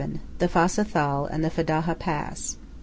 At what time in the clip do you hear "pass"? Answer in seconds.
1.99-2.57